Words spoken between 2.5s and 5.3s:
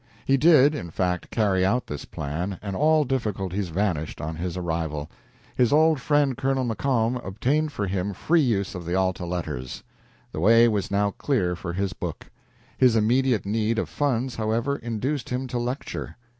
and all difficulties vanished on his arrival.